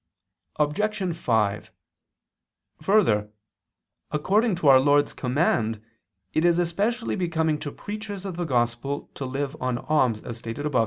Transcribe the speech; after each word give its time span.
Obj. 0.55 1.15
5: 1.15 1.71
Further, 2.81 3.29
according 4.09 4.55
to 4.55 4.67
our 4.67 4.79
Lord's 4.79 5.13
command 5.13 5.79
it 6.33 6.43
is 6.43 6.57
especially 6.57 7.15
becoming 7.15 7.59
to 7.59 7.71
preachers 7.71 8.25
of 8.25 8.35
the 8.35 8.45
Gospel 8.45 9.11
to 9.13 9.25
live 9.25 9.55
on 9.61 9.77
alms, 9.77 10.23
as 10.23 10.39
stated 10.39 10.65
above 10.65 10.79
(A. 10.79 10.79